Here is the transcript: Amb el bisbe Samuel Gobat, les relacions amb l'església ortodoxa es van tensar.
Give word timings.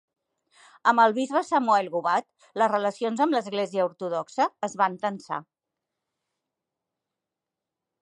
Amb 0.91 1.03
el 1.03 1.13
bisbe 1.17 1.43
Samuel 1.49 1.89
Gobat, 1.97 2.47
les 2.61 2.73
relacions 2.73 3.23
amb 3.27 3.37
l'església 3.39 3.87
ortodoxa 3.91 4.51
es 4.69 4.77
van 4.83 4.99
tensar. 5.07 5.43